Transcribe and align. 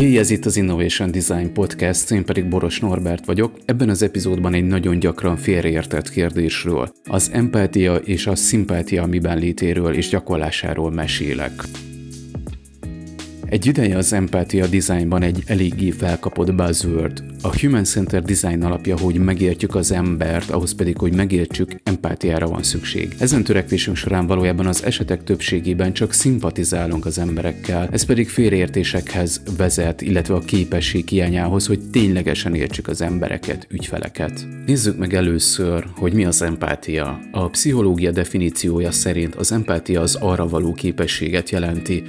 ez 0.00 0.30
itt 0.30 0.44
az 0.44 0.56
Innovation 0.56 1.10
Design 1.10 1.52
Podcast, 1.52 2.10
én 2.10 2.24
pedig 2.24 2.48
Boros 2.48 2.80
Norbert 2.80 3.24
vagyok. 3.26 3.58
Ebben 3.64 3.88
az 3.88 4.02
epizódban 4.02 4.54
egy 4.54 4.64
nagyon 4.64 4.98
gyakran 4.98 5.36
félreértett 5.36 6.10
kérdésről, 6.10 6.92
az 7.04 7.30
empátia 7.32 7.94
és 7.94 8.26
a 8.26 8.34
szimpátia 8.34 9.06
miben 9.06 9.38
létéről 9.38 9.94
és 9.94 10.08
gyakorlásáról 10.08 10.90
mesélek. 10.90 11.52
Egy 13.44 13.66
ideje 13.66 13.96
az 13.96 14.12
empátia 14.12 14.66
designban 14.66 15.22
egy 15.22 15.42
eléggé 15.46 15.90
felkapott 15.90 16.54
buzzword. 16.54 17.29
A 17.42 17.58
Human 17.60 17.84
Center 17.84 18.22
Design 18.22 18.62
alapja, 18.62 18.98
hogy 18.98 19.14
megértjük 19.18 19.74
az 19.74 19.92
embert, 19.92 20.50
ahhoz 20.50 20.74
pedig, 20.74 20.98
hogy 20.98 21.14
megértsük, 21.14 21.70
empátiára 21.82 22.46
van 22.46 22.62
szükség. 22.62 23.14
Ezen 23.18 23.44
törekvésünk 23.44 23.96
során 23.96 24.26
valójában 24.26 24.66
az 24.66 24.84
esetek 24.84 25.24
többségében 25.24 25.92
csak 25.92 26.12
szimpatizálunk 26.12 27.06
az 27.06 27.18
emberekkel, 27.18 27.88
ez 27.92 28.04
pedig 28.04 28.28
félreértésekhez 28.28 29.42
vezet, 29.56 30.02
illetve 30.02 30.34
a 30.34 30.40
képesség 30.40 31.08
hiányához, 31.08 31.66
hogy 31.66 31.80
ténylegesen 31.90 32.54
értsük 32.54 32.88
az 32.88 33.00
embereket, 33.00 33.66
ügyfeleket. 33.70 34.46
Nézzük 34.66 34.98
meg 34.98 35.14
először, 35.14 35.86
hogy 35.96 36.12
mi 36.12 36.24
az 36.24 36.42
empátia. 36.42 37.20
A 37.32 37.48
pszichológia 37.48 38.10
definíciója 38.10 38.90
szerint 38.90 39.34
az 39.34 39.52
empátia 39.52 40.00
az 40.00 40.14
arra 40.14 40.48
való 40.48 40.72
képességet 40.72 41.50
jelenti, 41.50 42.02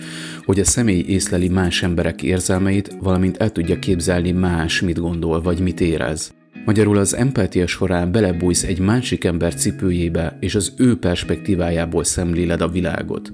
hogy 0.46 0.60
a 0.60 0.66
személy 0.66 1.04
észleli 1.08 1.48
más 1.48 1.84
emberek 1.84 2.24
érzelmeit, 2.24 2.96
valamint 3.00 3.38
el 3.38 3.52
tudja 3.52 3.80
képzelni 3.80 4.32
más 4.32 4.82
mit 4.82 5.00
gondol 5.00 5.20
vagy 5.22 5.60
mit 5.60 5.82
érez. 5.82 6.34
Magyarul 6.66 6.98
az 6.98 7.16
empátia 7.16 7.68
során 7.68 8.12
belebújsz 8.12 8.64
egy 8.64 8.80
másik 8.80 9.24
ember 9.24 9.56
cipőjébe, 9.56 10.38
és 10.40 10.56
az 10.56 10.74
ő 10.78 10.98
perspektívájából 10.98 12.04
szemléled 12.04 12.62
a 12.62 12.68
világot. 12.68 13.32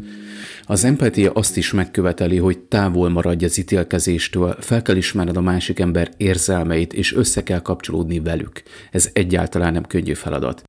Az 0.64 0.84
empátia 0.84 1.32
azt 1.32 1.58
is 1.58 1.72
megköveteli, 1.72 2.38
hogy 2.38 2.60
távol 2.60 3.10
maradj 3.10 3.46
az 3.46 3.58
ítélkezéstől, 3.58 4.56
fel 4.60 4.82
kell 4.82 4.96
ismerned 4.96 5.38
a 5.38 5.42
másik 5.42 5.80
ember 5.80 6.10
érzelmeit, 6.18 6.94
és 6.94 7.16
össze 7.16 7.44
kell 7.44 7.62
kapcsolódni 7.62 8.20
velük. 8.20 8.64
Ez 8.92 9.10
egyáltalán 9.14 9.74
nem 9.74 9.86
könnyű 9.86 10.14
feladat. 10.14 10.67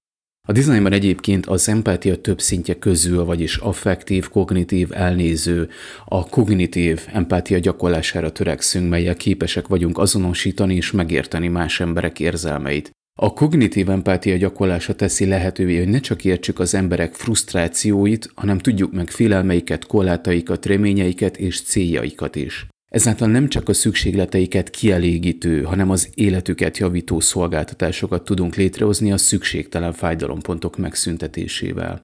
A 0.48 0.52
dizájnban 0.52 0.92
egyébként 0.92 1.46
az 1.46 1.68
empátia 1.68 2.16
több 2.16 2.40
szintje 2.40 2.78
közül, 2.78 3.24
vagyis 3.24 3.56
affektív, 3.56 4.28
kognitív, 4.28 4.88
elnéző, 4.92 5.68
a 6.04 6.28
kognitív 6.28 7.06
empátia 7.12 7.58
gyakorlására 7.58 8.32
törekszünk, 8.32 8.88
melyel 8.88 9.14
képesek 9.14 9.66
vagyunk 9.66 9.98
azonosítani 9.98 10.74
és 10.74 10.90
megérteni 10.90 11.48
más 11.48 11.80
emberek 11.80 12.20
érzelmeit. 12.20 12.90
A 13.20 13.32
kognitív 13.32 13.90
empátia 13.90 14.36
gyakorlása 14.36 14.94
teszi 14.94 15.26
lehetővé, 15.26 15.78
hogy 15.78 15.88
ne 15.88 16.00
csak 16.00 16.24
értsük 16.24 16.58
az 16.58 16.74
emberek 16.74 17.14
frusztrációit, 17.14 18.30
hanem 18.34 18.58
tudjuk 18.58 18.92
meg 18.92 19.10
félelmeiket, 19.10 19.86
korlátaikat, 19.86 20.66
reményeiket 20.66 21.36
és 21.36 21.62
céljaikat 21.62 22.36
is. 22.36 22.66
Ezáltal 22.88 23.28
nem 23.28 23.48
csak 23.48 23.68
a 23.68 23.72
szükségleteiket 23.72 24.70
kielégítő, 24.70 25.62
hanem 25.62 25.90
az 25.90 26.10
életüket 26.14 26.78
javító 26.78 27.20
szolgáltatásokat 27.20 28.24
tudunk 28.24 28.54
létrehozni 28.54 29.12
a 29.12 29.16
szükségtelen 29.16 29.92
fájdalompontok 29.92 30.76
megszüntetésével. 30.76 32.00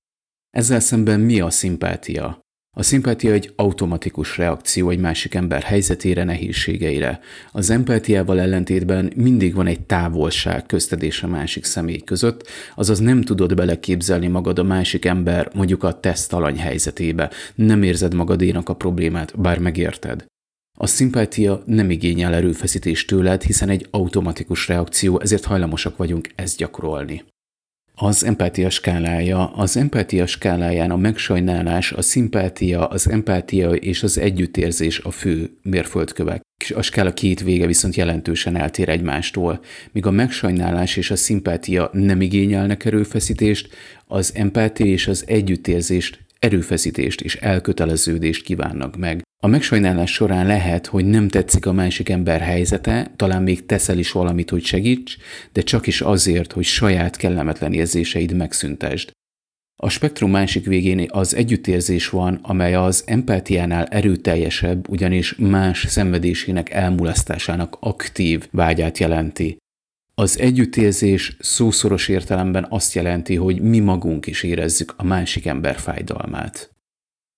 Ezzel 0.51 0.81
szemben 0.81 1.21
mi 1.21 1.41
a 1.41 1.51
szimpátia? 1.51 2.43
A 2.77 2.83
szimpátia 2.83 3.33
egy 3.33 3.53
automatikus 3.57 4.37
reakció 4.37 4.91
egy 4.91 4.99
másik 4.99 5.35
ember 5.35 5.63
helyzetére, 5.63 6.25
nehézségeire. 6.25 7.21
Az 7.53 7.71
empátiával 7.71 8.41
ellentétben 8.41 9.13
mindig 9.17 9.55
van 9.55 9.67
egy 9.67 9.81
távolság 9.81 10.67
köztedés 10.67 11.23
a 11.23 11.27
másik 11.27 11.65
személy 11.65 12.01
között, 12.05 12.49
azaz 12.75 12.99
nem 12.99 13.23
tudod 13.23 13.55
beleképzelni 13.55 14.27
magad 14.27 14.59
a 14.59 14.63
másik 14.63 15.05
ember 15.05 15.51
mondjuk 15.55 15.83
a 15.83 16.01
tesztalany 16.01 16.59
helyzetébe, 16.59 17.31
nem 17.55 17.83
érzed 17.83 18.15
magadénak 18.15 18.69
a 18.69 18.75
problémát, 18.75 19.41
bár 19.41 19.59
megérted. 19.59 20.25
A 20.79 20.87
szimpátia 20.87 21.63
nem 21.67 21.91
igényel 21.91 22.35
erőfeszítést 22.35 23.07
tőled, 23.07 23.43
hiszen 23.43 23.69
egy 23.69 23.87
automatikus 23.91 24.69
reakció, 24.69 25.21
ezért 25.21 25.45
hajlamosak 25.45 25.97
vagyunk 25.97 26.29
ezt 26.35 26.57
gyakorolni. 26.57 27.25
Az 27.97 28.25
empátia 28.25 28.71
skálája. 28.71 29.47
Az 29.47 29.77
empátia 29.77 30.27
skáláján 30.27 30.91
a 30.91 30.97
megsajnálás, 30.97 31.93
a 31.93 32.03
szimpátia, 32.03 32.87
az 32.87 33.09
empátia 33.09 33.71
és 33.71 34.03
az 34.03 34.19
együttérzés 34.19 34.99
a 34.99 35.11
fő 35.11 35.51
mérföldkövek. 35.63 36.43
A 36.75 36.83
skála 36.83 37.13
két 37.13 37.41
vége 37.41 37.67
viszont 37.67 37.95
jelentősen 37.95 38.57
eltér 38.57 38.89
egymástól. 38.89 39.61
Míg 39.93 40.07
a 40.07 40.11
megsajnálás 40.11 40.97
és 40.97 41.11
a 41.11 41.17
szimpátia 41.17 41.91
nem 41.93 42.21
igényelnek 42.21 42.85
erőfeszítést, 42.85 43.69
az 44.07 44.33
empátia 44.35 44.87
és 44.87 45.07
az 45.09 45.25
együttérzést 45.27 46.24
erőfeszítést 46.45 47.21
és 47.21 47.37
elköteleződést 47.37 48.45
kívánnak 48.45 48.97
meg. 48.97 49.23
A 49.43 49.47
megsajnálás 49.47 50.13
során 50.13 50.47
lehet, 50.47 50.87
hogy 50.87 51.05
nem 51.05 51.29
tetszik 51.29 51.67
a 51.67 51.73
másik 51.73 52.09
ember 52.09 52.41
helyzete, 52.41 53.13
talán 53.17 53.43
még 53.43 53.67
teszel 53.67 53.99
is 53.99 54.13
valamit, 54.13 54.51
hogy 54.51 54.65
segíts, 54.65 55.17
de 55.53 55.63
csak 55.63 55.87
is 55.87 56.01
azért, 56.01 56.53
hogy 56.53 56.65
saját 56.65 57.17
kellemetlen 57.17 57.73
érzéseid 57.73 58.37
megszüntesd. 58.37 59.11
A 59.83 59.89
spektrum 59.89 60.31
másik 60.31 60.67
végén 60.67 61.07
az 61.11 61.35
együttérzés 61.35 62.09
van, 62.09 62.39
amely 62.43 62.75
az 62.75 63.03
empátiánál 63.07 63.85
erőteljesebb, 63.85 64.89
ugyanis 64.89 65.35
más 65.35 65.85
szenvedésének 65.89 66.71
elmulasztásának 66.71 67.77
aktív 67.81 68.49
vágyát 68.51 68.99
jelenti. 68.99 69.57
Az 70.17 70.39
együttérzés 70.39 71.37
szószoros 71.41 72.09
értelemben 72.09 72.67
azt 72.69 72.95
jelenti, 72.95 73.35
hogy 73.35 73.61
mi 73.61 73.79
magunk 73.79 74.27
is 74.27 74.43
érezzük 74.43 74.95
a 74.97 75.05
másik 75.05 75.47
ember 75.47 75.77
fájdalmát. 75.77 76.71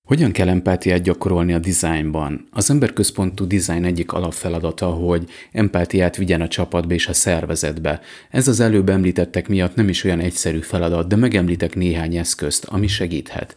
Hogyan 0.08 0.32
kell 0.32 0.48
empátiát 0.48 1.02
gyakorolni 1.02 1.52
a 1.52 1.58
dizájnban? 1.58 2.48
Az 2.50 2.70
emberközpontú 2.70 3.46
dizájn 3.46 3.84
egyik 3.84 4.12
alapfeladata, 4.12 4.86
hogy 4.86 5.28
empátiát 5.52 6.16
vigyen 6.16 6.40
a 6.40 6.48
csapatba 6.48 6.94
és 6.94 7.06
a 7.06 7.12
szervezetbe. 7.12 8.00
Ez 8.30 8.48
az 8.48 8.60
előbb 8.60 8.88
említettek 8.88 9.48
miatt 9.48 9.74
nem 9.74 9.88
is 9.88 10.04
olyan 10.04 10.20
egyszerű 10.20 10.60
feladat, 10.60 11.08
de 11.08 11.16
megemlítek 11.16 11.74
néhány 11.74 12.16
eszközt, 12.16 12.64
ami 12.64 12.86
segíthet. 12.86 13.54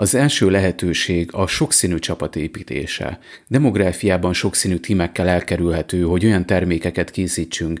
Az 0.00 0.14
első 0.14 0.50
lehetőség 0.50 1.30
a 1.32 1.46
sokszínű 1.46 1.98
csapat 1.98 2.36
építése. 2.36 3.18
Demográfiában 3.46 4.32
sokszínű 4.32 4.76
tímekkel 4.76 5.28
elkerülhető, 5.28 6.02
hogy 6.02 6.24
olyan 6.24 6.46
termékeket 6.46 7.10
készítsünk, 7.10 7.80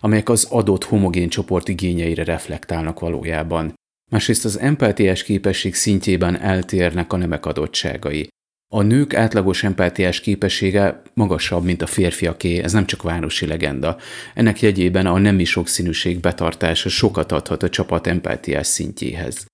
amelyek 0.00 0.28
az 0.28 0.46
adott 0.50 0.84
homogén 0.84 1.28
csoport 1.28 1.68
igényeire 1.68 2.24
reflektálnak 2.24 3.00
valójában. 3.00 3.74
Másrészt 4.10 4.44
az 4.44 4.58
empátiás 4.58 5.22
képesség 5.22 5.74
szintjében 5.74 6.40
eltérnek 6.40 7.12
a 7.12 7.16
nemek 7.16 7.46
adottságai. 7.46 8.28
A 8.74 8.82
nők 8.82 9.14
átlagos 9.14 9.64
empátiás 9.64 10.20
képessége 10.20 11.02
magasabb, 11.14 11.64
mint 11.64 11.82
a 11.82 11.86
férfiaké, 11.86 12.62
ez 12.62 12.72
nem 12.72 12.86
csak 12.86 13.02
városi 13.02 13.46
legenda. 13.46 13.96
Ennek 14.34 14.60
jegyében 14.60 15.06
a 15.06 15.18
nemi 15.18 15.44
sokszínűség 15.44 16.20
betartása 16.20 16.88
sokat 16.88 17.32
adhat 17.32 17.62
a 17.62 17.68
csapat 17.68 18.06
empátiás 18.06 18.66
szintjéhez. 18.66 19.46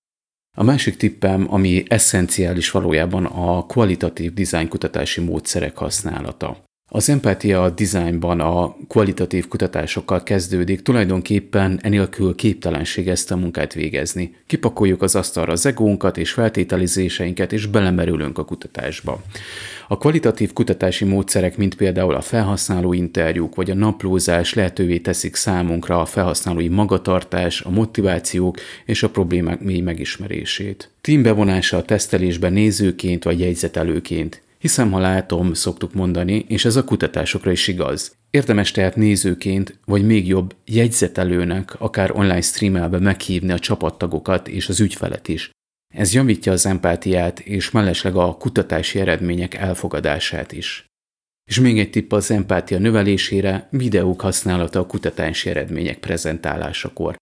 A 0.57 0.63
másik 0.63 0.97
tippem, 0.97 1.47
ami 1.49 1.83
eszenciális 1.87 2.71
valójában 2.71 3.25
a 3.25 3.65
kvalitatív 3.65 4.33
dizájnkutatási 4.33 5.21
módszerek 5.21 5.77
használata. 5.77 6.64
Az 6.89 7.09
empátia 7.09 7.63
a 7.63 7.69
dizájnban 7.69 8.39
a 8.39 8.77
kvalitatív 8.87 9.47
kutatásokkal 9.47 10.23
kezdődik, 10.23 10.81
tulajdonképpen 10.81 11.79
enélkül 11.81 12.35
képtelenség 12.35 13.07
ezt 13.07 13.31
a 13.31 13.35
munkát 13.35 13.73
végezni. 13.73 14.35
Kipakoljuk 14.47 15.01
az 15.01 15.15
asztalra 15.15 15.51
az 15.51 15.65
egónkat 15.65 16.17
és 16.17 16.31
feltételizéseinket, 16.31 17.53
és 17.53 17.65
belemerülünk 17.65 18.37
a 18.37 18.45
kutatásba. 18.45 19.21
A 19.87 19.97
kvalitatív 19.97 20.53
kutatási 20.53 21.05
módszerek, 21.05 21.57
mint 21.57 21.75
például 21.75 22.13
a 22.13 22.21
felhasználó 22.21 22.93
interjúk 22.93 23.55
vagy 23.55 23.71
a 23.71 23.75
naplózás 23.75 24.53
lehetővé 24.53 24.97
teszik 24.97 25.35
számunkra 25.35 26.01
a 26.01 26.05
felhasználói 26.05 26.67
magatartás, 26.67 27.61
a 27.61 27.69
motivációk 27.69 28.57
és 28.85 29.03
a 29.03 29.09
problémák 29.09 29.59
mély 29.59 29.81
megismerését. 29.81 30.89
Team 31.01 31.23
bevonása 31.23 31.77
a 31.77 31.83
tesztelésben 31.83 32.53
nézőként 32.53 33.23
vagy 33.23 33.39
jegyzetelőként. 33.39 34.43
Hiszem, 34.65 34.91
ha 34.91 34.99
látom, 34.99 35.53
szoktuk 35.53 35.93
mondani, 35.93 36.45
és 36.47 36.65
ez 36.65 36.75
a 36.75 36.83
kutatásokra 36.83 37.51
is 37.51 37.67
igaz. 37.67 38.15
Érdemes 38.29 38.71
tehát 38.71 38.95
nézőként, 38.95 39.79
vagy 39.85 40.05
még 40.05 40.27
jobb, 40.27 40.55
jegyzetelőnek, 40.65 41.81
akár 41.81 42.11
online 42.11 42.41
streamelve 42.41 42.99
meghívni 42.99 43.51
a 43.51 43.59
csapattagokat 43.59 44.47
és 44.47 44.69
az 44.69 44.79
ügyfelet 44.79 45.27
is. 45.27 45.49
Ez 45.93 46.13
javítja 46.13 46.51
az 46.51 46.65
empátiát 46.65 47.39
és 47.39 47.71
mellesleg 47.71 48.15
a 48.15 48.37
kutatási 48.37 48.99
eredmények 48.99 49.53
elfogadását 49.53 50.51
is. 50.51 50.85
És 51.49 51.59
még 51.59 51.79
egy 51.79 51.89
tipp 51.89 52.11
az 52.11 52.31
empátia 52.31 52.79
növelésére, 52.79 53.67
videók 53.71 54.21
használata 54.21 54.79
a 54.79 54.87
kutatási 54.87 55.49
eredmények 55.49 55.99
prezentálásakor. 55.99 57.15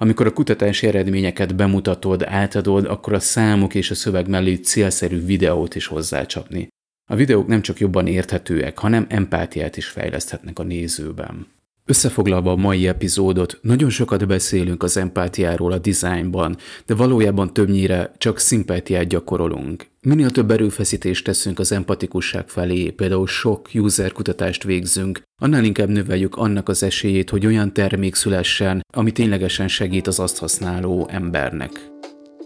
Amikor 0.00 0.26
a 0.26 0.32
kutatási 0.32 0.86
eredményeket 0.86 1.56
bemutatod, 1.56 2.22
átadod, 2.22 2.84
akkor 2.84 3.12
a 3.12 3.20
számok 3.20 3.74
és 3.74 3.90
a 3.90 3.94
szöveg 3.94 4.28
mellé 4.28 4.54
célszerű 4.54 5.24
videót 5.24 5.74
is 5.74 5.86
hozzácsapni. 5.86 6.68
A 7.10 7.16
videók 7.16 7.46
nem 7.46 7.62
csak 7.62 7.78
jobban 7.78 8.06
érthetőek, 8.06 8.78
hanem 8.78 9.06
empátiát 9.08 9.76
is 9.76 9.86
fejleszthetnek 9.86 10.58
a 10.58 10.62
nézőben. 10.62 11.46
Összefoglalva 11.84 12.50
a 12.50 12.56
mai 12.56 12.88
epizódot, 12.88 13.58
nagyon 13.62 13.90
sokat 13.90 14.26
beszélünk 14.26 14.82
az 14.82 14.96
empátiáról 14.96 15.72
a 15.72 15.78
dizájnban, 15.78 16.56
de 16.86 16.94
valójában 16.94 17.52
többnyire 17.52 18.12
csak 18.18 18.38
szimpátiát 18.38 19.06
gyakorolunk. 19.06 19.86
Minél 20.00 20.30
több 20.30 20.50
erőfeszítést 20.50 21.24
teszünk 21.24 21.58
az 21.58 21.72
empatikusság 21.72 22.48
felé, 22.48 22.90
például 22.90 23.26
sok 23.26 23.68
user 23.74 24.12
kutatást 24.12 24.62
végzünk, 24.62 25.22
annál 25.42 25.64
inkább 25.64 25.88
növeljük 25.88 26.36
annak 26.36 26.68
az 26.68 26.82
esélyét, 26.82 27.30
hogy 27.30 27.46
olyan 27.46 27.72
termék 27.72 28.14
szülessen, 28.14 28.80
ami 28.94 29.12
ténylegesen 29.12 29.68
segít 29.68 30.06
az 30.06 30.18
azt 30.18 30.38
használó 30.38 31.08
embernek. 31.10 31.90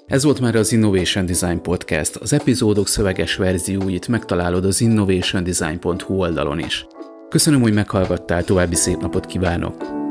Ez 0.06 0.24
volt 0.24 0.40
már 0.40 0.54
az 0.54 0.72
Innovation 0.72 1.26
Design 1.26 1.60
Podcast. 1.60 2.16
Az 2.16 2.32
epizódok 2.32 2.88
szöveges 2.88 3.36
verzióit 3.36 4.08
megtalálod 4.08 4.64
az 4.64 4.80
innovationdesign.hu 4.80 6.14
oldalon 6.14 6.58
is. 6.58 6.86
Köszönöm, 7.28 7.60
hogy 7.60 7.74
meghallgattál, 7.74 8.44
további 8.44 8.74
szép 8.74 9.00
napot 9.00 9.26
kívánok! 9.26 10.03